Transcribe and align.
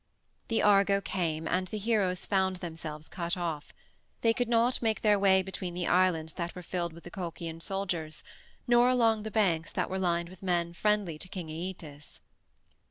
The 0.47 0.63
Argo 0.63 0.99
came 0.99 1.47
and 1.47 1.67
the 1.67 1.77
heroes 1.77 2.25
found 2.25 2.55
themselves 2.55 3.07
cut 3.07 3.37
off. 3.37 3.71
They 4.21 4.33
could 4.33 4.47
not 4.49 4.81
make 4.81 5.01
their 5.01 5.19
way 5.19 5.43
between 5.43 5.75
the 5.75 5.85
islands 5.85 6.33
that 6.33 6.55
were 6.55 6.63
filled 6.63 6.91
with 6.91 7.03
the 7.03 7.11
Colchian 7.11 7.61
soldiers, 7.61 8.23
nor 8.67 8.89
along 8.89 9.21
the 9.21 9.29
banks 9.29 9.71
that 9.73 9.91
were 9.91 9.99
lined 9.99 10.29
with 10.29 10.41
men 10.41 10.73
friendly 10.73 11.19
to 11.19 11.27
King 11.27 11.49
Æetes. 11.49 12.19